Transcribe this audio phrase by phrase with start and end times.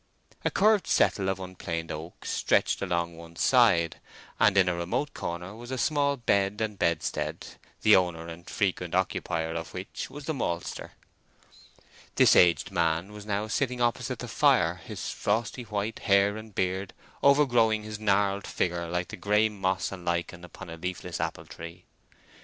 [0.43, 3.97] A curved settle of unplaned oak stretched along one side,
[4.39, 7.45] and in a remote corner was a small bed and bedstead,
[7.83, 10.93] the owner and frequent occupier of which was the maltster.
[12.15, 16.95] This aged man was now sitting opposite the fire, his frosty white hair and beard
[17.21, 21.85] overgrowing his gnarled figure like the grey moss and lichen upon a leafless apple tree.